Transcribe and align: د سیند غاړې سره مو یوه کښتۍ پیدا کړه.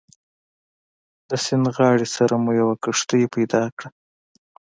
د 1.29 1.31
سیند 1.43 1.65
غاړې 1.75 2.07
سره 2.15 2.33
مو 2.43 2.51
یوه 2.61 2.75
کښتۍ 2.83 3.23
پیدا 3.35 3.63
کړه. 3.77 3.89